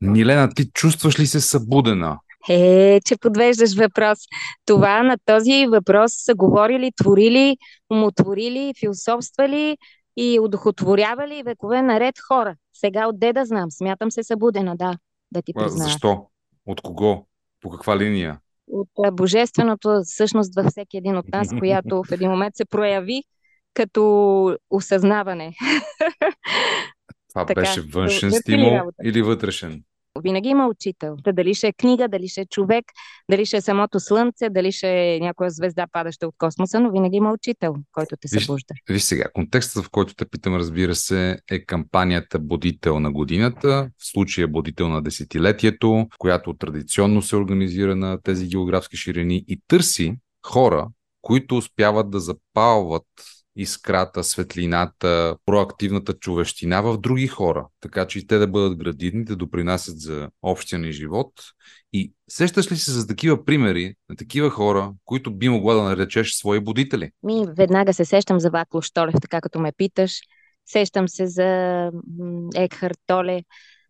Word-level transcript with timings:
Милена, 0.00 0.54
ти 0.54 0.70
чувстваш 0.70 1.20
ли 1.20 1.26
се 1.26 1.40
събудена? 1.40 2.18
Е, 2.48 3.00
че 3.04 3.16
подвеждаш 3.16 3.76
въпрос. 3.76 4.18
Това 4.64 5.02
на 5.02 5.16
този 5.24 5.66
въпрос 5.66 6.12
са 6.14 6.34
говорили, 6.34 6.92
творили, 7.02 7.56
умотворили, 7.90 8.72
философствали 8.80 9.76
и 10.16 10.40
удохотворявали 10.40 11.42
векове 11.42 11.82
наред 11.82 12.14
хора. 12.28 12.56
Сега 12.72 13.08
отде 13.08 13.32
да 13.32 13.44
знам, 13.44 13.70
смятам 13.70 14.10
се 14.10 14.22
събудена, 14.22 14.76
да, 14.76 14.98
да 15.32 15.42
ти 15.42 15.52
призная. 15.54 15.84
Защо? 15.84 16.26
От 16.66 16.80
кого? 16.80 17.26
По 17.60 17.70
каква 17.70 17.98
линия? 17.98 18.40
От 18.96 19.16
божественото 19.16 20.00
същност 20.04 20.54
във 20.54 20.66
всеки 20.66 20.96
един 20.96 21.16
от 21.16 21.28
нас, 21.28 21.48
която 21.58 22.02
в 22.08 22.12
един 22.12 22.30
момент 22.30 22.56
се 22.56 22.64
прояви 22.64 23.22
като 23.74 24.56
осъзнаване. 24.70 25.54
Това 27.28 27.46
така, 27.46 27.60
беше 27.60 27.80
външен 27.80 28.32
стимул 28.32 28.80
или 29.04 29.22
вътрешен? 29.22 29.82
Винаги 30.22 30.48
има 30.48 30.68
учител. 30.68 31.16
Та 31.24 31.32
дали 31.32 31.54
ще 31.54 31.68
е 31.68 31.72
книга, 31.72 32.08
дали 32.08 32.28
ще 32.28 32.40
е 32.40 32.46
човек, 32.46 32.84
дали 33.30 33.46
ще 33.46 33.56
е 33.56 33.60
самото 33.60 34.00
слънце, 34.00 34.50
дали 34.50 34.72
ще 34.72 35.14
е 35.14 35.20
някоя 35.20 35.50
звезда, 35.50 35.86
падаща 35.92 36.28
от 36.28 36.34
космоса, 36.38 36.80
но 36.80 36.90
винаги 36.90 37.16
има 37.16 37.32
учител, 37.32 37.74
който 37.92 38.16
те 38.20 38.28
събужда. 38.28 38.74
Виж, 38.88 38.94
виж 38.94 39.02
сега, 39.02 39.24
контекстът, 39.34 39.84
в 39.84 39.90
който 39.90 40.14
те 40.14 40.24
питам, 40.24 40.56
разбира 40.56 40.94
се, 40.94 41.38
е 41.50 41.64
кампанията 41.64 42.38
Будител 42.38 43.00
на 43.00 43.12
годината, 43.12 43.90
в 43.98 44.06
случая 44.10 44.48
Будител 44.48 44.88
на 44.88 45.02
десетилетието, 45.02 46.06
която 46.18 46.54
традиционно 46.54 47.22
се 47.22 47.36
организира 47.36 47.96
на 47.96 48.18
тези 48.22 48.48
географски 48.48 48.96
ширини 48.96 49.44
и 49.48 49.60
търси 49.68 50.14
хора, 50.46 50.88
които 51.22 51.56
успяват 51.56 52.10
да 52.10 52.20
запалват 52.20 53.06
искрата, 53.56 54.24
светлината, 54.24 55.36
проактивната 55.46 56.12
човещина 56.12 56.82
в 56.82 56.98
други 56.98 57.26
хора, 57.26 57.66
така 57.80 58.06
че 58.06 58.18
и 58.18 58.26
те 58.26 58.38
да 58.38 58.46
бъдат 58.46 58.78
градивни, 58.78 59.24
да 59.24 59.36
допринасят 59.36 60.00
за 60.00 60.28
общия 60.42 60.78
ни 60.78 60.92
живот. 60.92 61.32
И 61.92 62.12
сещаш 62.30 62.72
ли 62.72 62.76
се 62.76 62.90
за 62.90 63.06
такива 63.06 63.44
примери 63.44 63.94
на 64.08 64.16
такива 64.16 64.50
хора, 64.50 64.92
които 65.04 65.34
би 65.34 65.48
могла 65.48 65.74
да 65.74 65.82
наречеш 65.82 66.32
свои 66.32 66.60
будители? 66.60 67.10
Ми, 67.22 67.46
веднага 67.56 67.94
се 67.94 68.04
сещам 68.04 68.40
за 68.40 68.50
Вакло 68.50 68.82
Штолев, 68.82 69.14
така 69.22 69.40
като 69.40 69.58
ме 69.58 69.72
питаш. 69.76 70.20
Сещам 70.66 71.08
се 71.08 71.26
за 71.26 71.90
Екхарт 72.56 72.98
Толе. 73.06 73.42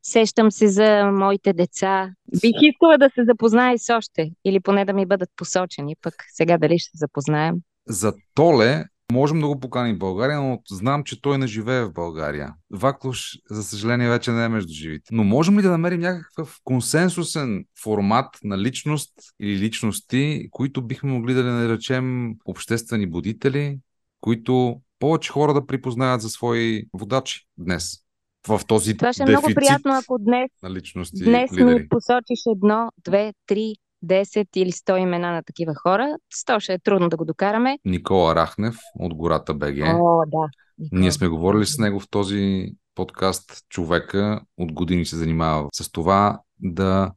Сещам 0.03 0.51
се 0.51 0.69
за 0.69 1.11
моите 1.13 1.53
деца. 1.53 2.11
Бих 2.41 2.55
искала 2.63 2.99
да 2.99 3.11
се 3.15 3.25
запозная 3.25 3.79
с 3.79 3.95
още, 3.95 4.31
или 4.45 4.61
поне 4.61 4.85
да 4.85 4.93
ми 4.93 5.07
бъдат 5.07 5.29
посочени, 5.37 5.97
пък 6.03 6.15
сега 6.33 6.59
дали 6.59 6.79
ще 6.79 6.91
се 6.91 6.99
запознаем. 6.99 7.55
За 7.89 8.13
Толе 8.35 8.85
Можем 9.13 9.41
да 9.41 9.47
го 9.47 9.61
поканим 9.61 9.97
в 9.97 9.99
България, 9.99 10.41
но 10.41 10.59
знам, 10.71 11.05
че 11.05 11.21
той 11.23 11.39
не 11.39 11.47
живее 11.47 11.85
в 11.85 11.93
България. 11.93 12.55
Ваклуш, 12.71 13.39
за 13.51 13.63
съжаление, 13.63 14.09
вече 14.09 14.31
не 14.31 14.45
е 14.45 14.49
между 14.49 14.73
живите. 14.73 15.09
Но 15.13 15.25
можем 15.25 15.59
ли 15.59 15.63
да 15.63 15.71
намерим 15.71 16.01
някакъв 16.01 16.59
консенсусен 16.65 17.65
формат 17.83 18.27
на 18.45 18.59
личност 18.59 19.13
или 19.41 19.59
личности, 19.59 20.49
които 20.51 20.83
бихме 20.83 21.13
могли 21.13 21.35
да 21.35 21.45
наречем 21.45 22.35
обществени 22.45 23.07
будители, 23.07 23.79
които 24.21 24.81
повече 24.99 25.33
хора 25.33 25.55
да 25.55 25.67
припознаят 25.67 26.21
за 26.21 26.29
свои 26.29 26.85
водачи 26.93 27.47
днес? 27.59 28.07
в 28.49 28.61
този 28.67 28.97
Това 28.97 29.13
ще 29.13 29.23
е 29.23 29.27
много 29.27 29.47
приятно, 29.55 29.93
ако 29.95 30.19
днес, 30.19 30.51
на 30.63 30.71
личности, 30.71 31.25
днес 31.25 31.51
ми 31.51 31.89
посочиш 31.89 32.41
едно, 32.47 32.91
две, 33.05 33.33
три 33.47 33.75
10 34.05 34.47
или 34.57 34.73
100 34.73 34.97
имена 34.97 35.33
на 35.33 35.43
такива 35.43 35.75
хора. 35.75 36.17
100 36.49 36.61
ще 36.61 36.73
е 36.73 36.79
трудно 36.79 37.09
да 37.09 37.17
го 37.17 37.25
докараме. 37.25 37.79
Никола 37.85 38.35
Рахнев 38.35 38.77
от 38.99 39.15
гората 39.15 39.55
БГ. 39.55 39.79
О, 39.79 40.23
да. 40.27 40.49
Никола. 40.79 41.01
Ние 41.01 41.13
сме 41.13 41.29
говорили 41.29 41.67
с 41.67 41.79
него 41.79 42.01
в 42.01 42.11
този 42.11 42.73
подкаст. 42.95 43.69
Човека 43.69 44.41
от 44.57 44.73
години 44.73 45.07
се 45.07 45.17
занимава 45.17 45.69
с 45.73 45.93
това 45.93 46.41
да 46.61 47.11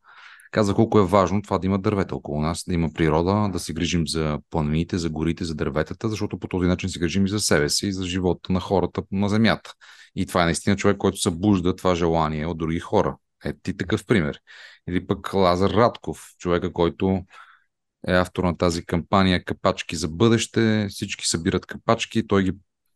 каза 0.51 0.73
колко 0.73 0.99
е 0.99 1.05
важно 1.05 1.41
това 1.41 1.57
да 1.57 1.67
има 1.67 1.79
дървета 1.79 2.15
около 2.15 2.41
нас, 2.41 2.63
да 2.67 2.73
има 2.73 2.89
природа, 2.93 3.49
да 3.53 3.59
се 3.59 3.73
грижим 3.73 4.07
за 4.07 4.39
планините, 4.49 4.97
за 4.97 5.09
горите, 5.09 5.45
за 5.45 5.55
дърветата, 5.55 6.09
защото 6.09 6.39
по 6.39 6.47
този 6.47 6.67
начин 6.67 6.89
се 6.89 6.99
грижим 6.99 7.25
и 7.25 7.29
за 7.29 7.39
себе 7.39 7.69
си, 7.69 7.87
и 7.87 7.93
за 7.93 8.05
живота 8.05 8.53
на 8.53 8.59
хората 8.59 9.03
на 9.11 9.29
Земята. 9.29 9.73
И 10.15 10.25
това 10.25 10.41
е 10.41 10.45
наистина 10.45 10.75
човек, 10.75 10.97
който 10.97 11.17
събужда 11.17 11.75
това 11.75 11.95
желание 11.95 12.45
от 12.45 12.57
други 12.57 12.79
хора. 12.79 13.17
Е 13.45 13.53
ти 13.63 13.77
такъв 13.77 14.05
пример. 14.05 14.39
Или 14.89 15.07
пък 15.07 15.33
Лазар 15.33 15.69
Радков, 15.69 16.33
човека, 16.37 16.73
който 16.73 17.25
е 18.07 18.13
автор 18.13 18.43
на 18.43 18.57
тази 18.57 18.85
кампания 18.85 19.43
Капачки 19.43 19.95
за 19.95 20.07
бъдеще. 20.07 20.87
Всички 20.89 21.27
събират 21.27 21.65
капачки, 21.65 22.27
той 22.27 22.43
ги 22.43 22.51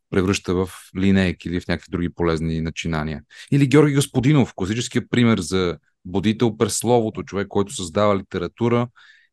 превръща 0.09 0.53
в 0.53 0.69
линейки 0.97 1.47
или 1.47 1.59
в 1.59 1.67
някакви 1.67 1.91
други 1.91 2.13
полезни 2.13 2.61
начинания. 2.61 3.21
Или 3.51 3.67
Георги 3.67 3.95
Господинов, 3.95 4.53
класическия 4.55 5.09
пример 5.09 5.39
за 5.39 5.77
будител 6.05 6.57
през 6.57 6.77
словото, 6.77 7.23
човек, 7.23 7.47
който 7.47 7.73
създава 7.73 8.17
литература 8.17 8.87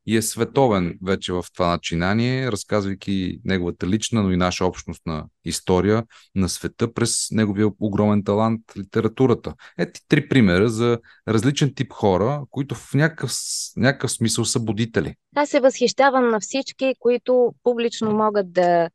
и 0.07 0.17
е 0.17 0.23
световен 0.23 0.99
вече 1.05 1.33
в 1.33 1.45
това 1.55 1.71
начинание, 1.71 2.53
разказвайки 2.53 3.41
неговата 3.45 3.87
лична, 3.87 4.23
но 4.23 4.31
и 4.31 4.37
наша 4.37 4.65
общностна 4.65 5.25
история 5.45 6.05
на 6.35 6.49
света 6.49 6.93
през 6.93 7.31
неговия 7.31 7.69
огромен 7.81 8.25
талант 8.25 8.61
литературата. 8.77 9.55
Ето 9.79 10.01
три 10.09 10.29
примера 10.29 10.69
за 10.69 10.99
различен 11.29 11.75
тип 11.75 11.93
хора, 11.93 12.43
които 12.51 12.75
в 12.75 12.95
някакъв, 12.95 13.33
някакъв 13.77 14.13
смисъл 14.13 14.45
са 14.45 14.61
будители. 14.61 15.15
Аз 15.37 15.49
се 15.49 15.61
възхищавам 15.61 16.29
на 16.29 16.41
всички, 16.41 16.95
които 17.01 17.55
публично 17.63 18.11
могат 18.13 18.53
да 18.53 18.91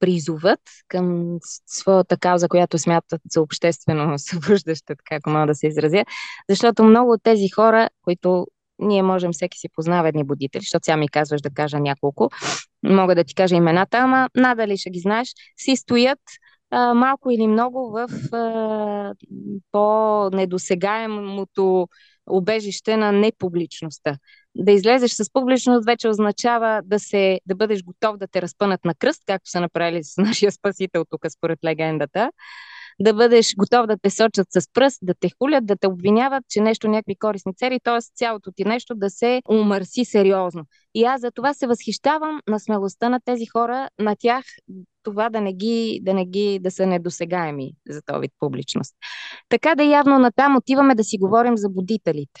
призоват 0.00 0.60
към 0.88 1.38
своята 1.66 2.16
кауза, 2.16 2.48
която 2.48 2.78
смятат 2.78 3.20
за 3.30 3.40
обществено 3.40 4.14
събуждаща, 4.18 4.96
така 4.96 5.14
ако 5.14 5.30
мога 5.30 5.46
да 5.46 5.54
се 5.54 5.66
изразя. 5.66 6.04
Защото 6.50 6.84
много 6.84 7.12
от 7.12 7.22
тези 7.22 7.48
хора, 7.48 7.88
които 8.02 8.46
ние 8.78 9.02
можем 9.02 9.32
всеки 9.32 9.58
си 9.58 9.68
познава 9.74 10.08
едни 10.08 10.24
будители, 10.24 10.60
защото 10.60 10.84
сега 10.84 10.96
ми 10.96 11.08
казваш 11.08 11.40
да 11.40 11.50
кажа 11.50 11.80
няколко. 11.80 12.30
Мога 12.82 13.14
да 13.14 13.24
ти 13.24 13.34
кажа 13.34 13.56
имената, 13.56 13.98
ама 13.98 14.28
надали 14.36 14.76
ще 14.76 14.90
ги 14.90 15.00
знаеш. 15.00 15.28
Си 15.56 15.76
стоят 15.76 16.20
а, 16.70 16.94
малко 16.94 17.30
или 17.30 17.46
много 17.46 17.90
в 17.90 18.08
а, 18.34 19.14
по-недосегаемото 19.72 21.88
убежище 22.30 22.96
на 22.96 23.12
непубличността. 23.12 24.16
Да 24.54 24.72
излезеш 24.72 25.10
с 25.10 25.32
публичност 25.32 25.86
вече 25.86 26.08
означава 26.08 26.82
да, 26.84 26.98
се, 26.98 27.40
да 27.46 27.54
бъдеш 27.54 27.82
готов 27.82 28.16
да 28.16 28.26
те 28.26 28.42
разпънат 28.42 28.84
на 28.84 28.94
кръст, 28.94 29.22
както 29.26 29.50
са 29.50 29.60
направили 29.60 30.04
с 30.04 30.16
нашия 30.16 30.52
спасител 30.52 31.04
тук 31.10 31.20
според 31.36 31.58
легендата 31.64 32.30
да 33.00 33.14
бъдеш 33.14 33.54
готов 33.58 33.86
да 33.86 33.96
те 34.02 34.10
сочат 34.10 34.46
с 34.50 34.72
пръст, 34.72 34.98
да 35.02 35.14
те 35.20 35.30
хулят, 35.38 35.66
да 35.66 35.76
те 35.76 35.86
обвиняват, 35.86 36.44
че 36.48 36.60
нещо 36.60 36.88
някакви 36.88 37.16
корисни 37.16 37.54
цели, 37.54 37.80
т.е. 37.84 37.98
цялото 38.14 38.52
ти 38.52 38.64
нещо 38.64 38.94
да 38.94 39.10
се 39.10 39.42
умърси 39.48 40.04
сериозно. 40.04 40.62
И 40.94 41.04
аз 41.04 41.20
за 41.20 41.30
това 41.30 41.54
се 41.54 41.66
възхищавам 41.66 42.40
на 42.48 42.60
смелостта 42.60 43.08
на 43.08 43.20
тези 43.24 43.46
хора, 43.46 43.88
на 43.98 44.16
тях 44.18 44.44
това 45.02 45.30
да 45.30 45.40
не 45.40 45.52
ги, 45.52 46.00
да, 46.02 46.14
не 46.14 46.26
ги, 46.26 46.58
да 46.62 46.70
са 46.70 46.86
недосегаеми 46.86 47.72
за 47.88 48.02
този 48.02 48.20
вид 48.20 48.32
публичност. 48.38 48.94
Така 49.48 49.74
да 49.74 49.82
явно 49.82 50.18
натам 50.18 50.56
отиваме 50.56 50.94
да 50.94 51.04
си 51.04 51.18
говорим 51.18 51.56
за 51.56 51.68
будителите. 51.68 52.40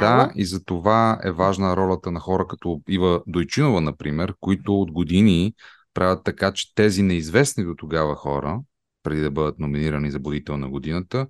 Да, 0.00 0.32
и 0.36 0.44
за 0.44 0.64
това 0.64 1.20
е 1.24 1.32
важна 1.32 1.76
ролята 1.76 2.10
на 2.10 2.20
хора 2.20 2.46
като 2.46 2.80
Ива 2.88 3.22
Дойчинова, 3.26 3.80
например, 3.80 4.34
които 4.40 4.80
от 4.80 4.92
години 4.92 5.52
правят 5.94 6.24
така, 6.24 6.52
че 6.52 6.74
тези 6.74 7.02
неизвестни 7.02 7.64
до 7.64 7.74
тогава 7.76 8.14
хора 8.14 8.60
преди 9.02 9.20
да 9.20 9.30
бъдат 9.30 9.58
номинирани 9.58 10.10
за 10.10 10.18
будител 10.18 10.56
на 10.56 10.68
годината, 10.68 11.26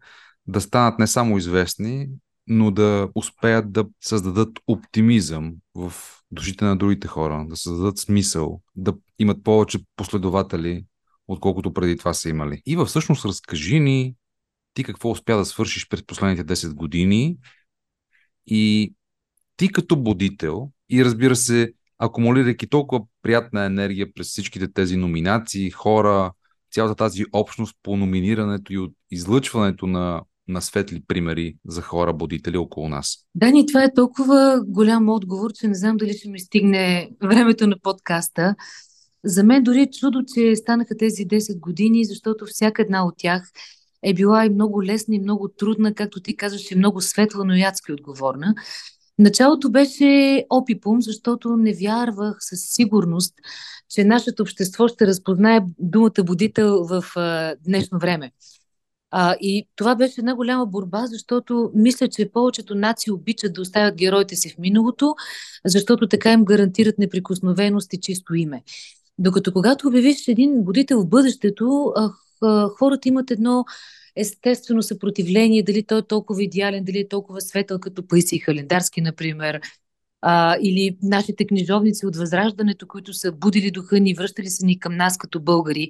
да 0.46 0.60
станат 0.60 0.98
не 0.98 1.06
само 1.06 1.38
известни, 1.38 2.08
но 2.46 2.70
да 2.70 3.08
успеят 3.14 3.72
да 3.72 3.84
създадат 4.00 4.58
оптимизъм 4.66 5.54
в 5.74 5.92
душите 6.30 6.64
на 6.64 6.76
другите 6.76 7.08
хора, 7.08 7.46
да 7.48 7.56
създадат 7.56 7.98
смисъл, 7.98 8.62
да 8.76 8.94
имат 9.18 9.44
повече 9.44 9.78
последователи, 9.96 10.84
отколкото 11.28 11.72
преди 11.72 11.96
това 11.96 12.14
са 12.14 12.28
имали. 12.28 12.62
И 12.66 12.76
всъщност 12.86 13.24
разкажи 13.24 13.80
ни 13.80 14.14
ти 14.74 14.84
какво 14.84 15.10
успя 15.10 15.36
да 15.36 15.44
свършиш 15.44 15.88
през 15.88 16.06
последните 16.06 16.44
10 16.44 16.74
години 16.74 17.36
и 18.46 18.94
ти 19.56 19.72
като 19.72 19.96
будител 19.96 20.70
и 20.88 21.04
разбира 21.04 21.36
се, 21.36 21.72
акумулирайки 21.98 22.68
толкова 22.68 23.04
приятна 23.22 23.64
енергия 23.64 24.14
през 24.14 24.28
всичките 24.28 24.72
тези 24.72 24.96
номинации, 24.96 25.70
хора, 25.70 26.32
цялата 26.72 26.94
тази 26.94 27.24
общност 27.32 27.76
по 27.82 27.96
номинирането 27.96 28.72
и 28.72 28.78
от 28.78 28.92
излъчването 29.10 29.86
на, 29.86 30.22
на 30.48 30.60
светли 30.60 31.02
примери 31.08 31.54
за 31.66 31.82
хора, 31.82 32.12
будители 32.12 32.56
около 32.56 32.88
нас? 32.88 33.16
Дани, 33.34 33.66
това 33.66 33.84
е 33.84 33.94
толкова 33.94 34.62
голям 34.66 35.08
отговор, 35.08 35.52
че 35.52 35.68
не 35.68 35.74
знам 35.74 35.96
дали 35.96 36.12
ще 36.12 36.28
ми 36.28 36.40
стигне 36.40 37.10
времето 37.22 37.66
на 37.66 37.76
подкаста. 37.82 38.54
За 39.24 39.44
мен 39.44 39.62
дори 39.62 39.80
е 39.80 39.90
чудо, 39.90 40.22
че 40.34 40.56
станаха 40.56 40.96
тези 40.96 41.26
10 41.26 41.60
години, 41.60 42.04
защото 42.04 42.46
всяка 42.46 42.82
една 42.82 43.06
от 43.06 43.14
тях 43.16 43.50
е 44.02 44.14
била 44.14 44.46
и 44.46 44.50
много 44.50 44.82
лесна, 44.82 45.14
и 45.14 45.20
много 45.20 45.48
трудна, 45.48 45.94
както 45.94 46.20
ти 46.20 46.36
казваш, 46.36 46.70
и 46.70 46.74
много 46.74 47.00
светла, 47.00 47.44
но 47.44 47.54
и 47.54 47.62
адски 47.62 47.92
отговорна. 47.92 48.54
Началото 49.18 49.70
беше 49.70 50.44
опипум, 50.50 51.02
защото 51.02 51.56
не 51.56 51.74
вярвах 51.74 52.36
със 52.40 52.60
сигурност, 52.60 53.34
че 53.90 54.04
нашето 54.04 54.42
общество 54.42 54.88
ще 54.88 55.06
разпознае 55.06 55.60
думата 55.78 56.24
будител 56.24 56.84
в 56.84 57.04
а, 57.16 57.54
днешно 57.64 57.98
време. 57.98 58.32
А, 59.10 59.36
и 59.40 59.68
това 59.76 59.94
беше 59.94 60.14
една 60.20 60.34
голяма 60.34 60.66
борба, 60.66 61.06
защото 61.06 61.70
мисля, 61.74 62.08
че 62.08 62.30
повечето 62.32 62.74
нации 62.74 63.12
обичат 63.12 63.52
да 63.52 63.60
оставят 63.60 63.96
героите 63.96 64.36
си 64.36 64.50
в 64.50 64.58
миналото, 64.58 65.14
защото 65.64 66.08
така 66.08 66.32
им 66.32 66.44
гарантират 66.44 66.98
неприкосновеност 66.98 67.92
и 67.92 68.00
чисто 68.00 68.34
име. 68.34 68.62
Докато 69.18 69.52
когато 69.52 69.88
обявиш 69.88 70.28
един 70.28 70.64
будител 70.64 71.00
в 71.00 71.08
бъдещето, 71.08 71.92
хората 72.78 73.08
имат 73.08 73.30
едно 73.30 73.64
естествено 74.16 74.82
съпротивление, 74.82 75.62
дали 75.62 75.82
той 75.82 75.98
е 75.98 76.02
толкова 76.02 76.42
идеален, 76.42 76.84
дали 76.84 76.98
е 76.98 77.08
толкова 77.08 77.40
светъл, 77.40 77.78
като 77.78 78.06
Паиси 78.06 78.38
Халендарски, 78.38 79.00
например, 79.00 79.60
а, 80.22 80.56
или 80.62 80.96
нашите 81.02 81.46
книжовници 81.46 82.06
от 82.06 82.16
Възраждането, 82.16 82.86
които 82.86 83.12
са 83.12 83.32
будили 83.32 83.70
духа 83.70 84.00
ни, 84.00 84.14
връщали 84.14 84.48
се 84.48 84.66
ни 84.66 84.78
към 84.78 84.96
нас 84.96 85.18
като 85.18 85.40
българи. 85.40 85.88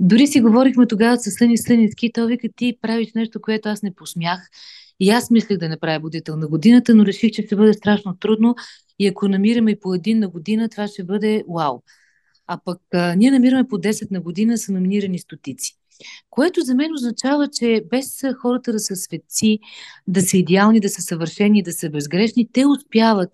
Дори 0.00 0.26
си 0.26 0.40
говорихме 0.40 0.86
тогава 0.86 1.18
с 1.18 1.30
Съни 1.30 1.58
Съницки, 1.58 2.12
той 2.12 2.26
вика, 2.26 2.48
ти 2.56 2.78
правиш 2.82 3.08
нещо, 3.14 3.40
което 3.40 3.68
аз 3.68 3.82
не 3.82 3.94
посмях. 3.94 4.48
И 5.00 5.10
аз 5.10 5.30
мислех 5.30 5.58
да 5.58 5.68
направя 5.68 6.00
будител 6.00 6.36
на 6.36 6.48
годината, 6.48 6.94
но 6.94 7.06
реших, 7.06 7.32
че 7.32 7.42
ще 7.42 7.56
бъде 7.56 7.72
страшно 7.72 8.16
трудно 8.16 8.54
и 8.98 9.06
ако 9.06 9.28
намираме 9.28 9.76
по 9.80 9.94
един 9.94 10.18
на 10.18 10.28
година, 10.28 10.68
това 10.68 10.88
ще 10.88 11.04
бъде 11.04 11.44
вау. 11.48 11.82
А 12.46 12.58
пък 12.64 12.80
а, 12.94 13.14
ние 13.14 13.30
намираме 13.30 13.68
по 13.68 13.76
10 13.76 14.10
на 14.10 14.20
година, 14.20 14.58
са 14.58 14.72
номинирани 14.72 15.18
стотици. 15.18 15.72
Което 16.30 16.60
за 16.60 16.74
мен 16.74 16.92
означава, 16.94 17.48
че 17.48 17.84
без 17.90 18.24
хората 18.42 18.72
да 18.72 18.78
са 18.78 18.96
светци, 18.96 19.58
да 20.06 20.22
са 20.22 20.36
идеални, 20.36 20.80
да 20.80 20.88
са 20.88 21.02
съвършени, 21.02 21.62
да 21.62 21.72
са 21.72 21.90
безгрешни, 21.90 22.48
те 22.52 22.66
успяват 22.66 23.30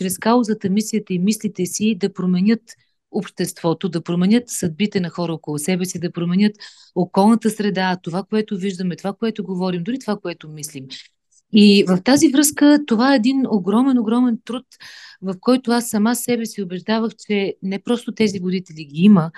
чрез 0.00 0.18
каузата, 0.18 0.70
мисията 0.70 1.12
и 1.12 1.18
мислите 1.18 1.66
си 1.66 1.94
да 1.94 2.12
променят 2.12 2.62
обществото, 3.10 3.88
да 3.88 4.02
променят 4.02 4.48
съдбите 4.48 5.00
на 5.00 5.10
хора 5.10 5.32
около 5.32 5.58
себе 5.58 5.84
си, 5.84 5.98
да 5.98 6.12
променят 6.12 6.56
околната 6.94 7.50
среда, 7.50 7.96
това, 8.02 8.22
което 8.22 8.56
виждаме, 8.56 8.96
това, 8.96 9.12
което 9.12 9.44
говорим, 9.44 9.82
дори 9.82 9.98
това, 9.98 10.16
което 10.16 10.48
мислим. 10.48 10.86
И 11.52 11.84
в 11.88 12.00
тази 12.04 12.28
връзка 12.28 12.78
това 12.86 13.12
е 13.12 13.16
един 13.16 13.42
огромен, 13.48 13.98
огромен 13.98 14.38
труд, 14.44 14.64
в 15.22 15.34
който 15.40 15.70
аз 15.70 15.88
сама 15.88 16.16
себе 16.16 16.46
си 16.46 16.62
убеждавах, 16.62 17.12
че 17.26 17.54
не 17.62 17.82
просто 17.82 18.12
тези 18.12 18.38
водители 18.38 18.84
ги 18.84 19.00
има, 19.02 19.30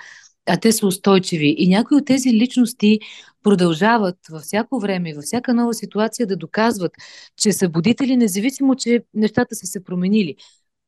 а 0.45 0.57
те 0.57 0.71
са 0.71 0.87
устойчиви. 0.87 1.55
И 1.57 1.67
някои 1.67 1.97
от 1.97 2.05
тези 2.05 2.33
личности 2.33 2.99
продължават 3.43 4.17
във 4.29 4.41
всяко 4.41 4.79
време, 4.79 5.13
във 5.13 5.23
всяка 5.23 5.53
нова 5.53 5.73
ситуация 5.73 6.27
да 6.27 6.35
доказват, 6.35 6.91
че 7.37 7.53
са 7.53 7.69
будители, 7.69 8.17
независимо, 8.17 8.75
че 8.75 9.03
нещата 9.13 9.55
са 9.55 9.65
се 9.65 9.83
променили. 9.83 10.35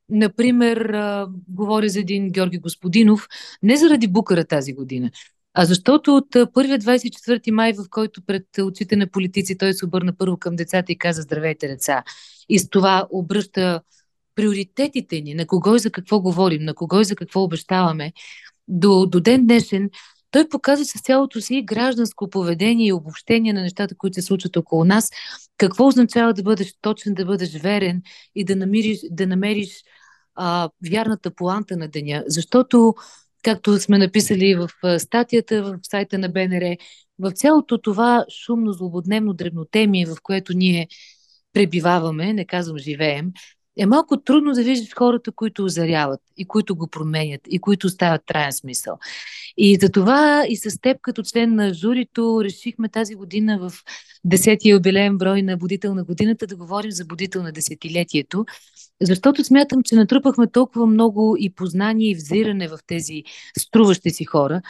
Например, 0.10 0.96
говоря 1.48 1.90
за 1.90 2.00
един 2.00 2.30
Георги 2.30 2.58
Господинов, 2.58 3.28
не 3.64 3.78
заради 3.78 4.08
Букара 4.08 4.46
тази 4.46 4.74
година, 4.74 5.12
а 5.54 5.66
защото 5.66 6.16
от 6.16 6.54
първия 6.54 6.80
24 6.80 7.52
май, 7.52 7.74
в 7.74 7.86
който 7.90 8.22
пред 8.26 8.46
очите 8.62 8.96
на 8.96 9.08
политици 9.08 9.58
той 9.58 9.74
се 9.74 9.86
обърна 9.86 10.14
първо 10.18 10.38
към 10.38 10.56
децата 10.56 10.92
и 10.92 10.98
каза 10.98 11.22
здравейте 11.22 11.68
деца. 11.68 12.04
И 12.50 12.60
с 12.60 12.70
това 12.70 13.08
обръща 13.12 13.82
приоритетите 14.36 15.22
ни, 15.22 15.34
на 15.34 15.48
кого 15.48 15.76
и 15.76 15.80
за 15.80 15.92
какво 15.92 16.22
говорим, 16.22 16.64
на 16.64 16.74
кого 16.74 17.00
и 17.00 17.06
за 17.06 17.16
какво 17.16 17.44
обещаваме, 17.44 18.14
до, 18.68 19.06
до 19.06 19.20
ден 19.20 19.46
днешен 19.46 19.90
той 20.34 20.50
показва 20.50 20.86
с 20.86 21.02
цялото 21.02 21.42
си 21.42 21.62
гражданско 21.62 22.30
поведение 22.30 22.88
и 22.88 22.94
обобщение 22.94 23.54
на 23.54 23.62
нещата, 23.62 23.96
които 23.96 24.16
се 24.16 24.22
случват 24.22 24.58
около 24.58 24.86
нас, 24.86 25.12
какво 25.58 25.88
означава 25.88 26.34
да 26.34 26.44
бъдеш 26.44 26.74
точен, 26.82 27.14
да 27.14 27.26
бъдеш 27.26 27.54
верен 27.54 28.02
и 28.36 28.46
да 28.46 28.56
намериш, 28.56 29.00
да 29.12 29.28
намериш 29.28 29.84
а, 30.36 30.70
вярната 30.90 31.32
поанта 31.32 31.78
на 31.78 31.88
деня. 31.88 32.24
Защото, 32.28 32.96
както 33.44 33.80
сме 33.80 33.98
написали 33.98 34.56
в 34.56 34.70
статията 35.00 35.64
в 35.64 35.80
сайта 35.84 36.18
на 36.18 36.30
БНР, 36.30 36.76
в 37.20 37.32
цялото 37.32 37.78
това 37.78 38.26
шумно, 38.46 38.74
злободневно 38.74 39.34
дребнотемие, 39.34 40.06
в 40.06 40.16
което 40.24 40.54
ние 40.54 40.88
пребиваваме, 41.54 42.34
не 42.34 42.46
казвам 42.46 42.78
живеем, 42.78 43.32
е 43.78 43.86
малко 43.86 44.22
трудно 44.22 44.54
да 44.54 44.64
виждаш 44.64 44.96
хората, 44.96 45.32
които 45.32 45.66
озаряват 45.66 46.22
и 46.38 46.46
които 46.46 46.76
го 46.76 46.88
променят 46.88 47.42
и 47.50 47.60
които 47.60 47.90
стават 47.90 48.22
траен 48.26 48.52
смисъл. 48.52 48.98
И 49.58 49.78
за 49.82 49.90
това 49.90 50.46
и 50.50 50.58
с 50.58 50.82
теб 50.82 50.98
като 51.02 51.24
член 51.24 51.56
на 51.56 51.74
журито 51.74 52.42
решихме 52.44 52.90
тази 52.90 53.16
година 53.16 53.60
в 53.60 53.74
10-я 54.28 54.72
юбилеен 54.72 55.18
брой 55.18 55.42
на 55.42 55.58
Будител 55.58 55.96
на 55.96 56.04
годината 56.04 56.48
да 56.48 56.56
говорим 56.56 56.92
за 56.92 57.06
Будител 57.06 57.44
на 57.44 57.52
десетилетието, 57.52 58.46
защото 59.02 59.44
смятам, 59.44 59.84
че 59.84 59.96
натрупахме 59.96 60.48
толкова 60.48 60.86
много 60.86 61.36
и 61.40 61.54
познание 61.54 62.12
и 62.12 62.16
взиране 62.16 62.68
в 62.68 62.80
тези 62.88 63.24
струващи 63.58 64.10
си 64.10 64.26
хора, 64.26 64.62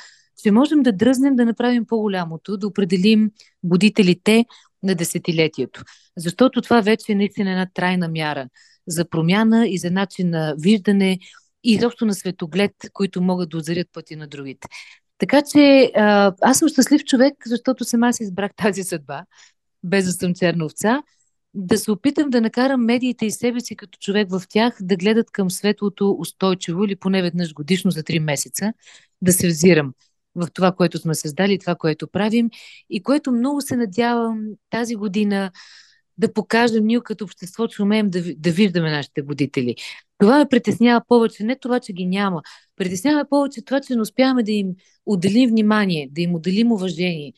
че 0.44 0.52
можем 0.52 0.84
да 0.84 0.92
дръзнем 0.92 1.36
да 1.36 1.46
направим 1.46 1.86
по-голямото, 1.86 2.58
да 2.58 2.68
определим 2.68 3.32
будителите 3.64 4.46
на 4.84 4.96
десетилетието. 4.96 5.84
Защото 6.18 6.62
това 6.62 6.82
вече 6.82 7.12
е 7.12 7.16
наистина 7.16 7.52
една 7.52 7.68
трайна 7.74 8.08
мяра 8.08 8.48
за 8.88 9.10
промяна 9.10 9.68
и 9.68 9.78
за 9.78 9.92
начин 9.92 10.30
на 10.30 10.56
виждане 10.58 11.20
и 11.64 11.74
изобщо 11.74 12.06
на 12.06 12.14
светоглед, 12.14 12.72
които 12.94 13.22
могат 13.22 13.50
да 13.50 13.58
озарят 13.58 13.88
пъти 13.94 14.16
на 14.16 14.28
другите. 14.28 14.68
Така 15.18 15.42
че 15.42 15.92
аз 16.42 16.60
съм 16.60 16.70
щастлив 16.70 17.04
човек, 17.04 17.34
защото 17.46 17.84
сама 17.84 18.14
си 18.14 18.24
избрах 18.24 18.52
тази 18.56 18.84
съдба, 18.84 19.24
без 19.84 20.06
да 20.06 20.12
съм 20.12 20.34
черна 20.34 20.66
овца, 20.66 21.04
да 21.54 21.78
се 21.78 21.92
опитам 21.92 22.30
да 22.30 22.42
накарам 22.42 22.86
медиите 22.86 23.26
и 23.26 23.32
себе 23.32 23.60
си 23.60 23.76
като 23.76 24.00
човек 24.00 24.28
в 24.32 24.42
тях 24.50 24.78
да 24.82 24.96
гледат 24.96 25.32
към 25.32 25.52
светлото 25.52 26.16
устойчиво 26.20 26.84
или 26.84 26.96
поне 26.96 27.22
веднъж 27.22 27.54
годишно 27.54 27.92
за 27.92 28.04
3 28.04 28.20
месеца, 28.20 28.74
да 29.22 29.34
се 29.34 29.48
взирам 29.48 29.94
в 30.36 30.48
това, 30.54 30.72
което 30.72 30.98
сме 30.98 31.16
създали, 31.16 31.60
това, 31.60 31.76
което 31.76 32.08
правим 32.08 32.50
и 32.90 33.04
което 33.04 33.32
много 33.32 33.62
се 33.62 33.76
надявам 33.76 34.46
тази 34.70 34.96
година 34.96 35.52
да 36.18 36.34
покажем 36.34 36.86
ние 36.86 37.00
като 37.00 37.24
общество, 37.24 37.68
че 37.68 37.82
умеем 37.82 38.10
да, 38.10 38.36
да 38.38 38.52
виждаме 38.52 38.92
нашите 38.92 39.22
водители. 39.22 39.76
Това 40.18 40.38
ме 40.38 40.46
притеснява 40.50 41.02
повече. 41.08 41.44
Не 41.44 41.56
това, 41.56 41.80
че 41.80 41.94
ги 41.94 42.06
няма. 42.06 42.42
Притеснява 42.76 43.26
повече 43.30 43.66
това, 43.66 43.82
че 43.82 43.96
не 43.96 44.02
успяваме 44.02 44.44
да 44.44 44.52
им 44.52 44.76
отделим 45.06 45.50
внимание, 45.50 46.10
да 46.12 46.22
им 46.22 46.36
отделим 46.36 46.72
уважение, 46.72 47.34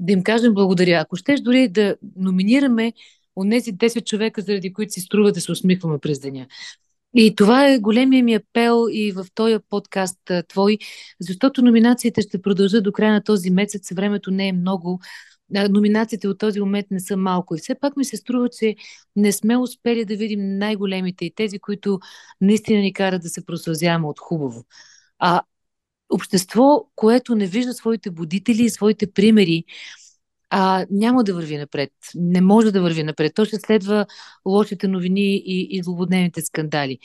да 0.00 0.12
им 0.12 0.22
кажем 0.22 0.54
благодаря. 0.54 1.00
Ако 1.00 1.16
щеш 1.16 1.40
дори 1.40 1.68
да 1.68 1.96
номинираме 2.16 2.92
от 3.36 3.50
тези 3.50 3.74
10 3.74 4.04
човека, 4.04 4.42
заради 4.42 4.72
които 4.72 4.92
си 4.92 5.00
струва 5.00 5.32
да 5.32 5.40
се 5.40 5.52
усмихваме 5.52 5.98
през 5.98 6.18
деня. 6.18 6.46
И 7.14 7.34
това 7.34 7.68
е 7.68 7.78
големия 7.78 8.24
ми 8.24 8.34
апел 8.34 8.86
и 8.92 9.12
в 9.12 9.26
този 9.34 9.56
подкаст 9.68 10.18
твой, 10.48 10.78
защото 11.20 11.62
номинациите 11.62 12.22
ще 12.22 12.42
продължат 12.42 12.84
до 12.84 12.92
края 12.92 13.12
на 13.12 13.24
този 13.24 13.50
месец. 13.50 13.92
Времето 13.92 14.30
не 14.30 14.48
е 14.48 14.52
много 14.52 15.00
номинациите 15.50 16.28
от 16.28 16.38
този 16.38 16.60
момент 16.60 16.86
не 16.90 17.00
са 17.00 17.16
малко. 17.16 17.54
И 17.54 17.58
все 17.58 17.74
пак 17.74 17.96
ми 17.96 18.04
се 18.04 18.16
струва, 18.16 18.48
че 18.48 18.76
не 19.16 19.32
сме 19.32 19.56
успели 19.56 20.04
да 20.04 20.16
видим 20.16 20.58
най-големите 20.58 21.24
и 21.24 21.34
тези, 21.34 21.58
които 21.58 22.00
наистина 22.40 22.80
ни 22.80 22.92
карат 22.92 23.22
да 23.22 23.28
се 23.28 23.44
прослазяваме 23.44 24.06
от 24.06 24.18
хубаво. 24.20 24.64
А 25.18 25.42
общество, 26.10 26.86
което 26.94 27.34
не 27.34 27.46
вижда 27.46 27.74
своите 27.74 28.10
будители 28.10 28.62
и 28.62 28.70
своите 28.70 29.12
примери, 29.12 29.64
а, 30.50 30.86
няма 30.90 31.24
да 31.24 31.34
върви 31.34 31.56
напред. 31.56 31.92
Не 32.14 32.40
може 32.40 32.72
да 32.72 32.82
върви 32.82 33.02
напред. 33.02 33.34
То 33.34 33.44
ще 33.44 33.56
следва 33.56 34.06
лошите 34.46 34.88
новини 34.88 35.36
и, 35.36 35.68
и 35.70 35.82
злободневните 35.82 36.42
скандали. 36.42 36.98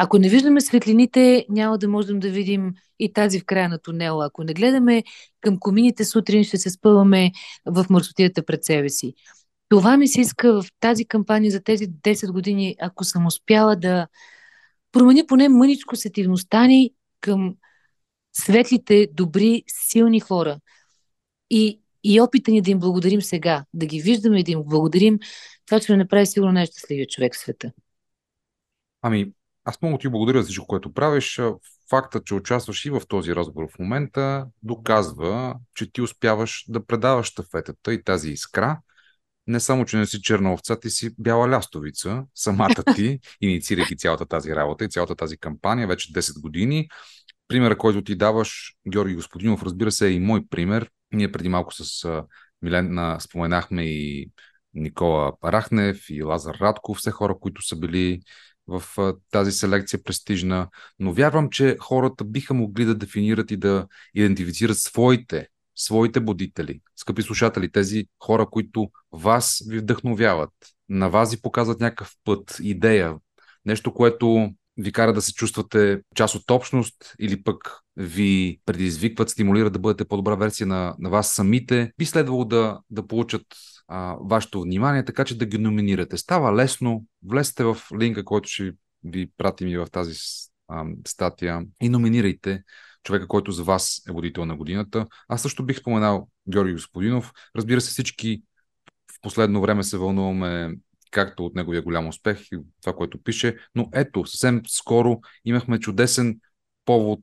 Ако 0.00 0.18
не 0.18 0.28
виждаме 0.28 0.60
светлините, 0.60 1.46
няма 1.48 1.78
да 1.78 1.88
можем 1.88 2.20
да 2.20 2.30
видим 2.30 2.74
и 2.98 3.12
тази 3.12 3.40
в 3.40 3.44
края 3.44 3.68
на 3.68 3.78
тунела. 3.78 4.26
Ако 4.26 4.44
не 4.44 4.54
гледаме 4.54 5.04
към 5.40 5.58
комините 5.58 6.04
сутрин, 6.04 6.44
ще 6.44 6.58
се 6.58 6.70
спъваме 6.70 7.32
в 7.66 7.86
мърсотията 7.90 8.44
пред 8.44 8.64
себе 8.64 8.88
си. 8.88 9.14
Това 9.68 9.96
ми 9.96 10.08
се 10.08 10.20
иска 10.20 10.62
в 10.62 10.66
тази 10.80 11.04
кампания 11.04 11.50
за 11.50 11.60
тези 11.60 11.88
10 11.88 12.32
години, 12.32 12.76
ако 12.80 13.04
съм 13.04 13.26
успяла 13.26 13.76
да 13.76 14.06
променя 14.92 15.22
поне 15.28 15.48
мъничко 15.48 15.96
сетивността 15.96 16.66
ни 16.66 16.90
към 17.20 17.54
светлите, 18.32 19.08
добри, 19.12 19.62
силни 19.66 20.20
хора. 20.20 20.58
И, 21.50 21.80
и 22.04 22.20
опита 22.20 22.50
ни 22.50 22.62
да 22.62 22.70
им 22.70 22.78
благодарим 22.78 23.22
сега, 23.22 23.64
да 23.74 23.86
ги 23.86 24.00
виждаме 24.00 24.40
и 24.40 24.44
да 24.44 24.52
им 24.52 24.62
благодарим, 24.64 25.18
това 25.66 25.80
ще 25.80 25.96
направи 25.96 26.26
сигурно 26.26 26.52
най-щастливия 26.52 27.06
човек 27.06 27.34
в 27.34 27.38
света. 27.38 27.72
Ами, 29.02 29.32
аз 29.64 29.82
много 29.82 29.98
ти 29.98 30.08
благодаря 30.08 30.42
за 30.42 30.46
всичко, 30.46 30.66
което 30.66 30.92
правиш. 30.92 31.40
Фактът, 31.90 32.26
че 32.26 32.34
участваш 32.34 32.84
и 32.84 32.90
в 32.90 33.02
този 33.08 33.34
разговор 33.34 33.68
в 33.74 33.78
момента, 33.78 34.46
доказва, 34.62 35.54
че 35.74 35.92
ти 35.92 36.02
успяваш 36.02 36.64
да 36.68 36.86
предаваш 36.86 37.26
штафетата 37.26 37.94
и 37.94 38.02
тази 38.02 38.30
искра. 38.30 38.80
Не 39.46 39.60
само, 39.60 39.84
че 39.84 39.96
не 39.96 40.06
си 40.06 40.22
черна 40.22 40.52
овца, 40.52 40.80
ти 40.80 40.90
си 40.90 41.14
бяла 41.18 41.48
лястовица, 41.48 42.24
самата 42.34 42.94
ти, 42.96 43.18
инициирайки 43.40 43.96
цялата 43.96 44.26
тази 44.26 44.56
работа 44.56 44.84
и 44.84 44.88
цялата 44.88 45.14
тази 45.14 45.38
кампания 45.38 45.88
вече 45.88 46.12
10 46.12 46.40
години. 46.40 46.88
Примера, 47.48 47.78
който 47.78 48.04
ти 48.04 48.16
даваш, 48.16 48.74
Георги 48.88 49.14
Господинов, 49.14 49.62
разбира 49.62 49.92
се, 49.92 50.08
е 50.08 50.10
и 50.10 50.20
мой 50.20 50.46
пример. 50.50 50.90
Ние 51.12 51.32
преди 51.32 51.48
малко 51.48 51.74
с 51.74 52.22
Милена 52.62 53.20
споменахме 53.20 53.84
и 53.84 54.30
Никола 54.74 55.32
Парахнев 55.40 56.10
и 56.10 56.22
Лазар 56.22 56.54
Радков, 56.54 56.98
все 56.98 57.10
хора, 57.10 57.38
които 57.40 57.62
са 57.62 57.76
били 57.76 58.20
в 58.68 58.82
тази 59.30 59.52
селекция 59.52 60.02
престижна, 60.02 60.68
но 60.98 61.12
вярвам, 61.12 61.50
че 61.50 61.76
хората 61.80 62.24
биха 62.24 62.54
могли 62.54 62.84
да 62.84 62.94
дефинират 62.94 63.50
и 63.50 63.56
да 63.56 63.86
идентифицират 64.14 64.78
своите 64.78 65.48
своите 65.78 66.20
будители, 66.20 66.80
скъпи 66.96 67.22
слушатели, 67.22 67.72
тези 67.72 68.06
хора, 68.22 68.46
които 68.46 68.90
вас 69.12 69.62
ви 69.68 69.78
вдъхновяват, 69.78 70.50
на 70.88 71.10
вас 71.10 71.34
ви 71.34 71.40
показват 71.40 71.80
някакъв 71.80 72.12
път, 72.24 72.56
идея, 72.62 73.14
нещо, 73.64 73.94
което 73.94 74.50
ви 74.78 74.92
кара 74.92 75.12
да 75.12 75.22
се 75.22 75.32
чувствате 75.32 76.00
част 76.14 76.34
от 76.34 76.50
общност 76.50 77.14
или 77.20 77.42
пък 77.42 77.80
ви 77.96 78.60
предизвикват, 78.66 79.30
стимулират 79.30 79.72
да 79.72 79.78
бъдете 79.78 80.04
по-добра 80.04 80.34
версия 80.34 80.66
на, 80.66 80.96
на 80.98 81.10
вас 81.10 81.34
самите, 81.34 81.92
би 81.98 82.04
следвало 82.04 82.44
да, 82.44 82.80
да 82.90 83.06
получат 83.06 83.42
а, 83.88 84.16
вашето 84.20 84.60
внимание, 84.60 85.04
така 85.04 85.24
че 85.24 85.38
да 85.38 85.46
ги 85.46 85.58
номинирате. 85.58 86.16
Става 86.16 86.56
лесно, 86.56 87.04
влезте 87.24 87.64
в 87.64 87.76
линка, 88.00 88.24
който 88.24 88.48
ще 88.48 88.72
ви 89.04 89.30
пратим 89.36 89.68
и 89.68 89.76
в 89.76 89.86
тази 89.92 90.14
а, 90.68 90.84
статия 91.06 91.62
и 91.82 91.88
номинирайте 91.88 92.62
човека, 93.02 93.28
който 93.28 93.52
за 93.52 93.64
вас 93.64 94.02
е 94.08 94.12
водител 94.12 94.44
на 94.44 94.56
годината. 94.56 95.06
Аз 95.28 95.42
също 95.42 95.66
бих 95.66 95.78
споменал 95.78 96.28
Георги 96.48 96.72
Господинов. 96.72 97.32
Разбира 97.56 97.80
се, 97.80 97.90
всички 97.90 98.42
в 99.12 99.20
последно 99.20 99.60
време 99.60 99.82
се 99.82 99.98
вълнуваме 99.98 100.74
както 101.10 101.46
от 101.46 101.54
неговия 101.54 101.82
голям 101.82 102.08
успех 102.08 102.42
и 102.52 102.58
това, 102.82 102.92
което 102.92 103.22
пише. 103.22 103.56
Но 103.74 103.88
ето, 103.94 104.26
съвсем 104.26 104.62
скоро 104.66 105.20
имахме 105.44 105.80
чудесен 105.80 106.40
повод 106.84 107.20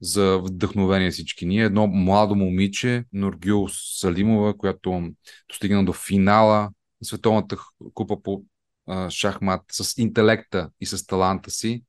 за 0.00 0.38
вдъхновение 0.38 1.10
всички 1.10 1.46
ние. 1.46 1.64
Едно 1.64 1.86
младо 1.86 2.34
момиче, 2.34 3.04
Норгюл 3.12 3.68
Салимова, 3.68 4.58
която 4.58 5.10
достигна 5.48 5.84
до 5.84 5.92
финала 5.92 6.60
на 7.00 7.04
Световната 7.04 7.56
купа 7.94 8.22
по 8.22 8.44
а, 8.86 9.10
шахмат 9.10 9.62
с 9.72 9.98
интелекта 9.98 10.70
и 10.80 10.86
с 10.86 11.06
таланта 11.06 11.50
си. 11.50 11.84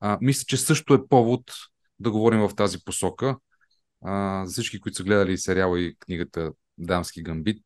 А, 0.00 0.18
мисля, 0.20 0.44
че 0.46 0.56
също 0.56 0.94
е 0.94 1.08
повод 1.08 1.42
да 2.00 2.10
говорим 2.10 2.40
в 2.40 2.54
тази 2.56 2.84
посока. 2.84 3.36
А, 4.04 4.46
за 4.46 4.52
всички, 4.52 4.80
които 4.80 4.96
са 4.96 5.04
гледали 5.04 5.38
сериала 5.38 5.80
и 5.80 5.96
книгата 5.98 6.52
Дамски 6.78 7.22
гамбит, 7.22 7.62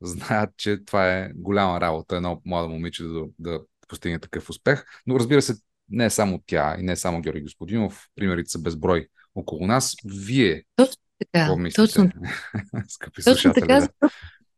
знаят, 0.00 0.50
че 0.56 0.84
това 0.84 1.14
е 1.14 1.30
голяма 1.34 1.80
работа, 1.80 2.16
едно 2.16 2.40
младо 2.44 2.68
момиче 2.68 3.02
да, 3.02 3.24
да 3.38 3.60
постигне 3.88 4.18
такъв 4.18 4.50
успех. 4.50 4.84
Но 5.06 5.18
разбира 5.18 5.42
се, 5.42 5.54
не 5.90 6.04
е 6.04 6.10
само 6.10 6.40
тя 6.46 6.76
и 6.78 6.82
не 6.82 6.92
е 6.92 6.96
само 6.96 7.20
Георги 7.20 7.42
Господинов. 7.42 8.08
Примерите 8.14 8.50
са 8.50 8.58
безброй 8.58 9.06
около 9.34 9.66
нас. 9.66 9.94
Вие 10.04 10.62
точно 10.76 11.02
така? 11.18 11.56
Точно, 11.76 12.10
Скъпи 12.88 13.22
точно 13.22 13.52
така, 13.52 13.80
да. 13.80 14.10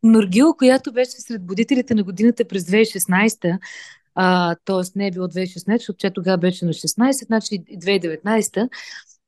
Норгил, 0.02 0.54
която 0.54 0.92
беше 0.92 1.10
сред 1.10 1.46
будителите 1.46 1.94
на 1.94 2.02
годината 2.04 2.44
през 2.44 2.64
2016 2.64 3.58
т.е. 4.64 4.98
не 4.98 5.06
е 5.06 5.10
било 5.10 5.26
2016, 5.26 5.76
защото 5.76 5.96
тя 5.96 6.10
тогава 6.10 6.38
беше 6.38 6.64
на 6.64 6.72
16, 6.72 7.26
значи 7.26 7.64
2019 7.64 8.68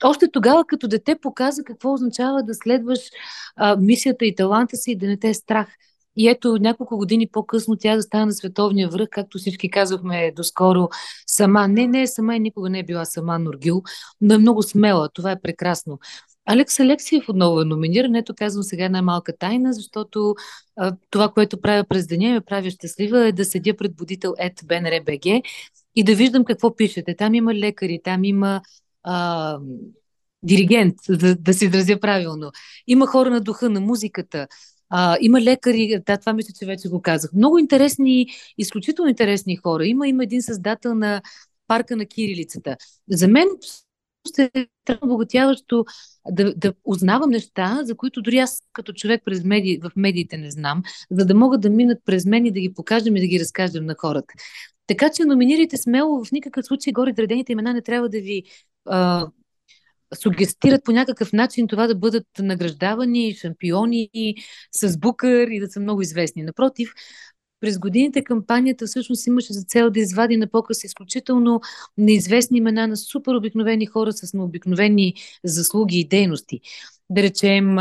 още 0.04 0.31
тогава 0.33 0.64
като 0.66 0.88
дете 0.88 1.19
показа 1.21 1.62
какво 1.62 1.92
означава 1.92 2.42
да 2.42 2.54
следваш 2.54 2.99
а, 3.57 3.76
мисията 3.76 4.26
и 4.26 4.35
таланта 4.35 4.76
си 4.76 4.90
и 4.90 4.97
да 4.97 5.07
не 5.07 5.19
те 5.19 5.28
е 5.28 5.35
страх. 5.35 5.69
И 6.16 6.28
ето 6.28 6.57
няколко 6.61 6.97
години 6.97 7.28
по-късно 7.33 7.76
тя 7.76 7.97
да 7.97 8.02
стане 8.02 8.26
на 8.26 8.33
световния 8.33 8.88
връх, 8.88 9.09
както 9.11 9.38
всички 9.38 9.71
казахме 9.71 10.33
доскоро, 10.37 10.88
сама. 11.26 11.69
Не, 11.69 11.87
не 11.87 12.07
сама 12.07 12.37
и 12.37 12.40
никога 12.40 12.71
не 12.71 12.78
е 12.78 12.83
била 12.85 13.04
сама 13.04 13.38
Норгил, 13.38 13.83
но 14.21 14.35
е 14.35 14.38
много 14.38 14.62
смела. 14.62 15.09
Това 15.14 15.31
е 15.31 15.40
прекрасно. 15.40 15.99
Алекс 16.47 16.81
Алексиев 16.81 17.28
отново 17.28 17.61
е 17.61 17.64
номиниран. 17.64 18.14
Ето 18.14 18.35
казвам 18.35 18.62
сега 18.62 18.85
една 18.85 19.02
малка 19.02 19.37
тайна, 19.37 19.73
защото 19.73 20.35
а, 20.76 20.97
това, 21.11 21.28
което 21.28 21.61
правя 21.61 21.85
през 21.88 22.07
деня 22.07 22.33
ме 22.33 22.40
прави 22.40 22.71
щастлива 22.71 23.26
е 23.26 23.33
да 23.33 23.45
седя 23.45 23.76
пред 23.76 23.97
будител 23.97 24.35
ет 24.38 24.61
БНР.бг 24.64 25.42
и 25.95 26.04
да 26.04 26.14
виждам 26.14 26.45
какво 26.45 26.76
пишете. 26.76 27.16
Там 27.16 27.35
има 27.35 27.54
лекари, 27.54 28.00
там 28.04 28.25
има 28.25 28.61
а, 29.02 29.59
диригент, 30.42 30.95
да, 31.09 31.37
да 31.37 31.54
се 31.54 31.64
изразя 31.64 32.00
правилно. 32.00 32.50
Има 32.87 33.07
хора 33.07 33.31
на 33.31 33.40
духа, 33.40 33.71
на 33.71 33.81
музиката. 33.81 34.47
А, 34.95 35.17
има 35.21 35.41
лекари, 35.41 36.01
да, 36.07 36.19
това 36.19 36.33
мисля, 36.33 36.55
че 36.59 36.67
вече 36.67 36.89
го 36.89 37.03
казах. 37.03 37.33
Много 37.33 37.59
интересни, 37.59 38.27
изключително 38.59 39.09
интересни 39.09 39.57
хора. 39.57 39.87
Има, 39.87 40.09
има 40.09 40.23
един 40.23 40.43
създател 40.43 40.95
на 40.95 41.23
парка 41.67 41.97
на 41.97 42.07
Кирилицата. 42.07 42.77
За 43.11 43.29
мен 43.29 43.49
е 44.39 44.67
обогатяващо 45.03 45.85
да, 46.31 46.55
да 46.55 46.73
узнавам 46.85 47.31
неща, 47.31 47.81
за 47.85 47.97
които 47.97 48.23
дори 48.23 48.39
аз 48.39 48.63
като 48.73 48.93
човек 48.93 49.23
през 49.25 49.45
медии, 49.45 49.79
в 49.83 49.91
медиите 49.97 50.37
не 50.37 50.51
знам, 50.51 50.83
за 51.11 51.27
да 51.27 51.35
могат 51.35 51.61
да 51.61 51.71
минат 51.71 51.99
през 52.05 52.27
мен 52.27 52.47
и 52.47 52.53
да 52.53 52.61
ги 52.61 52.75
покажем 52.75 53.17
и 53.17 53.21
да 53.21 53.27
ги 53.27 53.41
разкажем 53.41 53.87
на 53.87 53.95
хората. 53.99 54.35
Така 54.87 55.11
че 55.11 55.25
номинирайте 55.25 55.77
смело, 55.77 56.25
в 56.25 56.33
никакъв 56.33 56.67
случай 56.67 56.93
горе 56.93 57.13
дредените 57.13 57.53
имена 57.53 57.75
не 57.75 57.83
трябва 57.83 58.09
да 58.09 58.21
ви 58.21 58.43
сугестират 60.14 60.85
по 60.85 60.92
някакъв 60.92 61.33
начин 61.33 61.69
това 61.69 61.87
да 61.87 61.95
бъдат 61.95 62.26
награждавани 62.38 63.35
шампиони 63.35 64.11
с 64.73 64.99
букър 64.99 65.49
и 65.49 65.61
да 65.61 65.71
са 65.71 65.81
много 65.81 66.02
известни. 66.02 66.42
Напротив, 66.42 66.92
през 67.61 67.78
годините 67.78 68.25
кампанията 68.25 68.87
всъщност 68.87 69.26
имаше 69.26 69.52
за 69.52 69.62
цел 69.62 69.90
да 69.90 70.00
извади 70.00 70.37
на 70.37 70.47
показ 70.47 70.85
изключително 70.85 71.61
неизвестни 71.99 72.59
имена 72.59 72.87
на 72.87 72.97
супер 72.97 73.35
обикновени 73.35 73.87
хора 73.87 74.12
с 74.12 74.35
необикновени 74.35 75.14
заслуги 75.45 75.99
и 75.99 76.09
дейности. 76.09 76.61
Да 77.11 77.23
речем, 77.23 77.76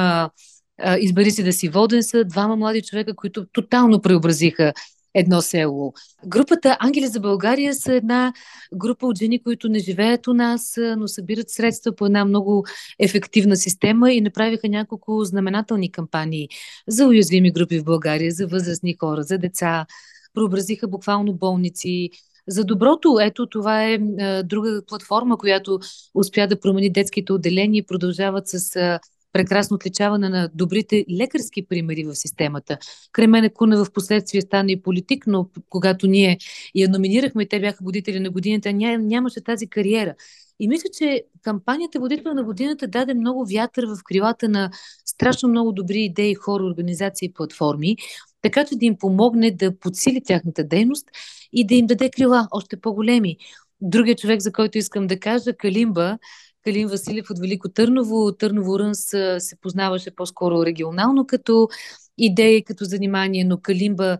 избери 1.00 1.32
си 1.32 1.44
да 1.44 1.54
си 1.54 1.70
воден 1.70 2.04
са 2.04 2.26
двама 2.26 2.56
млади 2.56 2.82
човека, 2.82 3.16
които 3.16 3.46
тотално 3.46 4.02
преобразиха 4.02 4.74
едно 5.14 5.42
село. 5.42 5.94
Групата 6.26 6.78
Ангели 6.80 7.08
за 7.08 7.20
България 7.20 7.74
са 7.74 7.94
една 7.94 8.34
група 8.76 9.08
от 9.08 9.18
жени, 9.18 9.44
които 9.44 9.70
не 9.70 9.80
живеят 9.80 10.28
у 10.28 10.34
нас, 10.34 10.74
но 10.98 11.08
събират 11.08 11.50
средства 11.50 11.96
по 11.96 12.06
една 12.06 12.26
много 12.26 12.66
ефективна 13.00 13.56
система 13.56 14.12
и 14.12 14.22
направиха 14.22 14.70
няколко 14.70 15.24
знаменателни 15.24 15.92
кампании 15.92 16.50
за 16.88 17.08
уязвими 17.08 17.52
групи 17.52 17.80
в 17.80 17.84
България, 17.84 18.32
за 18.32 18.48
възрастни 18.48 18.96
хора, 19.00 19.24
за 19.24 19.38
деца. 19.38 19.86
Преобразиха 20.34 20.88
буквално 20.88 21.34
болници, 21.34 22.10
за 22.48 22.64
доброто, 22.64 23.18
ето 23.22 23.50
това 23.50 23.84
е 23.84 23.98
друга 24.44 24.82
платформа, 24.88 25.38
която 25.38 25.80
успя 26.16 26.48
да 26.48 26.60
промени 26.60 26.92
детските 26.92 27.34
отделения 27.34 27.80
и 27.80 27.86
продължават 27.86 28.48
с 28.48 29.00
прекрасно 29.34 29.76
отличаване 29.76 30.30
на 30.30 30.50
добрите 30.56 31.06
лекарски 31.20 31.66
примери 31.66 32.04
в 32.04 32.16
системата. 32.16 32.78
Кремене 33.12 33.50
Куна 33.50 33.86
в 33.86 33.92
последствие 33.92 34.42
стана 34.42 34.72
и 34.72 34.82
политик, 34.82 35.28
но 35.28 35.50
когато 35.70 36.08
ние 36.08 36.38
я 36.76 36.90
номинирахме, 36.90 37.48
те 37.48 37.60
бяха 37.60 37.84
водители 37.84 38.20
на 38.20 38.30
годината, 38.30 38.74
ня, 38.74 38.98
нямаше 38.98 39.44
тази 39.44 39.68
кариера. 39.68 40.16
И 40.60 40.68
мисля, 40.68 40.90
че 40.98 41.24
кампанията 41.42 42.00
Водител 42.00 42.34
на 42.34 42.44
годината 42.44 42.88
даде 42.88 43.14
много 43.14 43.46
вятър 43.46 43.86
в 43.86 43.98
крилата 44.04 44.50
на 44.50 44.72
страшно 45.06 45.50
много 45.50 45.72
добри 45.72 46.02
идеи, 46.02 46.36
хора, 46.36 46.64
организации 46.64 47.26
и 47.26 47.34
платформи, 47.34 47.98
така 48.42 48.66
че 48.66 48.76
да 48.76 48.86
им 48.86 48.98
помогне 48.98 49.52
да 49.52 49.80
подсили 49.80 50.22
тяхната 50.24 50.64
дейност 50.64 51.08
и 51.54 51.68
да 51.68 51.76
им 51.76 51.88
даде 51.88 52.10
крила 52.10 52.48
още 52.52 52.78
по-големи. 52.78 53.38
Другия 53.82 54.16
човек, 54.16 54.42
за 54.42 54.52
който 54.52 54.78
искам 54.78 55.08
да 55.08 55.20
кажа, 55.20 55.54
Калимба, 55.54 56.18
Калин 56.64 56.88
Василев 56.88 57.30
от 57.30 57.40
Велико 57.40 57.70
Търново. 57.70 58.32
Търново 58.32 58.80
Рънс 58.80 59.00
се 59.38 59.56
познаваше 59.62 60.16
по-скоро 60.16 60.66
регионално 60.66 61.28
като 61.28 61.70
идея 62.18 62.64
като 62.64 62.86
занимание, 62.86 63.44
но 63.44 63.58
Калимба 63.58 64.18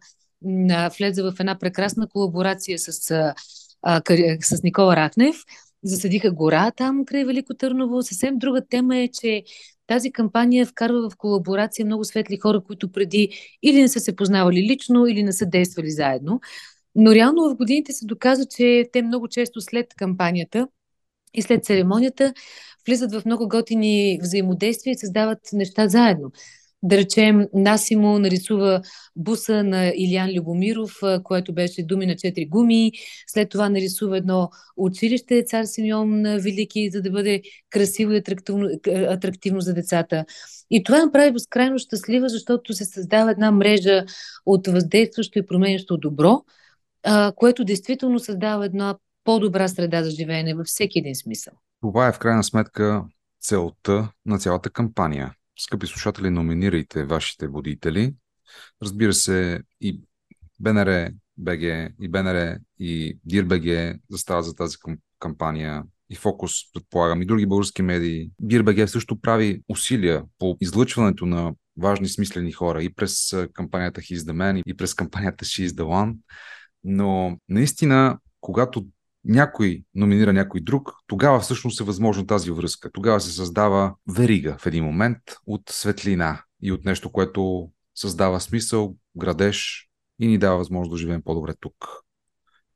влезе 0.98 1.24
в 1.24 1.34
една 1.40 1.60
прекрасна 1.60 2.08
колаборация 2.08 2.80
с, 2.80 2.92
с 4.42 4.64
Никола 4.64 4.96
Рахнев. 4.96 5.36
Засадиха 5.84 6.32
гора 6.32 6.72
там 6.72 7.06
край 7.06 7.26
Велико 7.26 7.54
Търново. 7.54 8.02
Съвсем 8.02 8.38
друга 8.38 8.62
тема 8.70 8.98
е, 8.98 9.08
че 9.08 9.44
тази 9.88 10.12
кампания 10.12 10.66
вкарва 10.66 11.10
в 11.10 11.18
колаборация 11.18 11.86
много 11.86 12.04
светли 12.04 12.38
хора, 12.38 12.62
които 12.64 12.92
преди 12.92 13.30
или 13.64 13.82
не 13.82 13.88
са 13.88 14.00
се 14.00 14.16
познавали 14.16 14.62
лично, 14.62 15.08
или 15.08 15.24
не 15.24 15.34
са 15.34 15.46
действали 15.46 15.92
заедно. 15.92 16.40
Но 16.96 17.12
реално 17.12 17.50
в 17.50 17.56
годините 17.56 17.94
се 17.94 18.06
доказва, 18.06 18.46
че 18.46 18.90
те 18.94 19.02
много 19.02 19.28
често 19.28 19.62
след 19.62 19.94
кампанията 19.94 20.68
и 21.34 21.42
след 21.42 21.66
церемонията 21.66 22.34
влизат 22.88 23.12
в 23.12 23.26
много 23.26 23.48
готини 23.48 24.20
взаимодействия 24.22 24.92
и 24.92 24.98
създават 24.98 25.40
неща 25.54 25.88
заедно. 25.88 26.32
Да 26.84 26.98
речем, 26.98 27.48
Насимо 27.54 28.20
нарисува 28.20 28.82
буса 29.16 29.64
на 29.64 29.88
Илиан 29.96 30.30
Любомиров, 30.38 31.00
което 31.24 31.54
беше 31.54 31.84
думи 31.84 32.06
на 32.06 32.16
четири 32.16 32.46
гуми. 32.46 32.92
След 33.28 33.50
това 33.50 33.70
нарисува 33.70 34.18
едно 34.18 34.50
училище 34.78 35.44
Цар 35.48 35.64
Симеон 35.64 36.24
Велики, 36.24 36.90
за 36.92 37.02
да 37.02 37.12
бъде 37.12 37.42
красиво 37.70 38.12
и 38.12 38.18
атрактивно, 38.18 38.70
атрактивно 38.88 39.62
за 39.62 39.74
децата. 39.74 40.26
И 40.72 40.84
това 40.84 41.06
направи 41.06 41.32
безкрайно 41.32 41.80
щастлива, 41.80 42.30
защото 42.30 42.74
се 42.74 42.86
създава 42.86 43.32
една 43.32 43.52
мрежа 43.52 44.04
от 44.46 44.68
въздействащо 44.68 45.40
и 45.40 45.46
променящо 45.46 45.98
добро, 45.98 46.42
което 47.36 47.64
действително 47.64 48.20
създава 48.20 48.66
една 48.66 48.98
по-добра 49.24 49.68
среда 49.68 50.04
за 50.04 50.10
живеене 50.10 50.56
във 50.56 50.66
всеки 50.68 51.00
един 51.00 51.16
смисъл. 51.16 51.54
Това 51.82 52.08
е 52.08 52.14
в 52.14 52.20
крайна 52.20 52.44
сметка 52.44 53.04
целта 53.42 54.12
на 54.26 54.40
цялата 54.40 54.70
кампания. 54.70 55.34
Скъпи 55.60 55.88
слушатели, 55.88 56.30
номинирайте 56.30 57.06
вашите 57.06 57.48
водители. 57.48 58.14
Разбира 58.82 59.14
се, 59.14 59.62
и 59.82 60.02
БНР 60.60 61.12
БГ, 61.38 61.62
и 62.02 62.10
БНР, 62.10 62.58
и 62.80 63.20
ДИР 63.26 63.44
БГ 63.44 63.98
застават 64.10 64.46
за 64.46 64.56
тази 64.56 64.78
кампания, 65.20 65.84
и 66.10 66.16
Фокус, 66.16 66.54
предполагам, 66.74 67.22
и 67.22 67.26
други 67.26 67.46
български 67.46 67.82
медии. 67.82 68.32
Бирбеге 68.42 68.88
също 68.88 69.22
прави 69.22 69.62
усилия 69.70 70.24
по 70.40 70.58
излъчването 70.62 71.26
на 71.26 71.54
важни 71.78 72.08
смислени 72.08 72.52
хора 72.52 72.84
и 72.84 72.94
през 72.94 73.36
кампанията 73.54 74.02
He's 74.02 74.18
the 74.18 74.32
Man, 74.32 74.62
и 74.66 74.78
през 74.78 74.94
кампанията 74.94 75.46
She 75.46 75.68
is 75.68 75.70
the 75.70 75.84
One. 75.84 76.18
Но 76.84 77.38
наистина, 77.50 78.20
когато 78.42 78.86
някой 79.26 79.84
номинира 79.96 80.34
някой 80.34 80.62
друг, 80.62 80.92
тогава 81.08 81.40
всъщност 81.40 81.82
е 81.82 81.84
възможно 81.84 82.26
тази 82.26 82.52
връзка. 82.52 82.92
Тогава 82.92 83.22
се 83.22 83.32
създава 83.32 83.96
верига 84.16 84.56
в 84.60 84.66
един 84.66 84.84
момент 84.84 85.18
от 85.46 85.62
светлина 85.70 86.44
и 86.62 86.72
от 86.72 86.86
нещо, 86.86 87.12
което 87.12 87.70
създава 87.96 88.40
смисъл, 88.40 88.96
градеж 89.18 89.88
и 90.20 90.28
ни 90.28 90.38
дава 90.38 90.58
възможност 90.58 90.92
да 90.92 90.98
живеем 90.98 91.22
по-добре 91.26 91.54
тук 91.60 91.74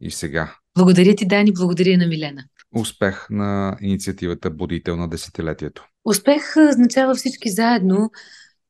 и 0.02 0.12
сега. 0.12 0.56
Благодаря 0.78 1.16
ти, 1.16 1.28
Дани, 1.28 1.54
благодаря 1.54 1.98
на 1.98 2.08
Милена. 2.08 2.44
Успех 2.76 3.28
на 3.30 3.78
инициативата 3.82 4.50
Будител 4.50 4.96
на 4.96 5.10
десетилетието. 5.10 5.86
Успех 6.06 6.56
означава 6.70 7.16
всички 7.16 7.50
заедно. 7.50 8.12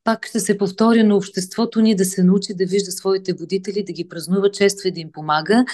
Пак 0.03 0.25
ще 0.25 0.39
се 0.39 0.57
повторя 0.57 1.03
на 1.03 1.15
обществото 1.15 1.81
ни 1.81 1.95
да 1.95 2.05
се 2.05 2.23
научи 2.23 2.53
да 2.53 2.65
вижда 2.65 2.91
своите 2.91 3.33
водители, 3.33 3.83
да 3.83 3.93
ги 3.93 4.07
празнува 4.07 4.51
чества 4.51 4.89
и 4.89 4.91
да 4.91 4.99
им 4.99 5.11
помага. 5.11 5.65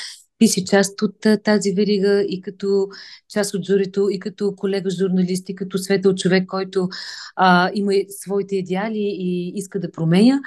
Ти 0.41 0.48
си 0.48 0.65
част 0.65 1.01
от 1.01 1.15
тази 1.43 1.71
верига 1.71 2.25
и 2.29 2.41
като 2.41 2.88
част 3.29 3.53
от 3.53 3.65
журито, 3.65 4.10
и 4.10 4.19
като 4.19 4.55
колега 4.55 4.89
журналист, 4.89 5.50
и 5.50 5.55
като 5.55 5.77
светъл 5.77 6.15
човек, 6.15 6.45
който 6.48 6.89
а, 7.36 7.71
има 7.74 7.91
своите 8.10 8.55
идеали 8.55 9.15
и 9.19 9.53
иска 9.55 9.79
да 9.79 9.91
променя. 9.91 10.39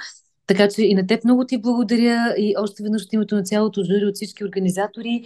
Така 0.47 0.67
че 0.67 0.81
и 0.81 0.95
на 0.95 1.07
теб 1.07 1.23
много 1.23 1.45
ти 1.45 1.57
благодаря 1.57 2.35
и 2.37 2.55
още 2.57 2.83
веднъж 2.83 3.03
от 3.03 3.13
името 3.13 3.35
на 3.35 3.43
цялото 3.43 3.83
жури, 3.83 4.05
от 4.05 4.15
всички 4.15 4.45
организатори, 4.45 5.23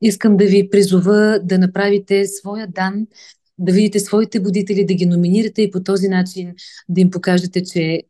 искам 0.00 0.36
да 0.36 0.44
ви 0.44 0.70
призова 0.70 1.40
да 1.44 1.58
направите 1.58 2.26
своя 2.26 2.66
дан, 2.66 3.06
да 3.58 3.72
видите 3.72 4.00
своите 4.00 4.40
будители, 4.40 4.86
да 4.86 4.94
ги 4.94 5.06
номинирате 5.06 5.62
и 5.62 5.70
по 5.70 5.82
този 5.82 6.08
начин 6.08 6.54
да 6.88 7.00
им 7.00 7.10
покажете, 7.10 7.62
че 7.62 8.02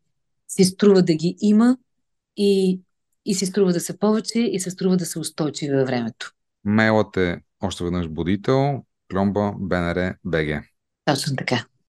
си 0.47 0.63
струва 0.63 1.01
да 1.01 1.13
ги 1.13 1.35
има 1.41 1.77
и, 2.37 2.79
и 3.25 3.35
си 3.35 3.45
струва 3.45 3.73
да 3.73 3.79
са 3.79 3.97
повече 3.97 4.39
и 4.39 4.59
се 4.59 4.71
струва 4.71 4.97
да 4.97 5.05
са 5.05 5.19
устойчиви 5.19 5.75
във 5.75 5.87
времето. 5.87 6.31
Мейлът 6.63 7.17
е 7.17 7.37
още 7.61 7.83
веднъж 7.83 8.07
будител, 8.07 8.83
кломба, 9.11 9.53
БНР, 9.59 10.15
БГ. 10.25 10.63
Точно 11.05 11.35
така. 11.35 11.65